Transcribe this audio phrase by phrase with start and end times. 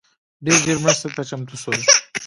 [0.45, 1.79] ډېر ژر مرستي ته چمتو سول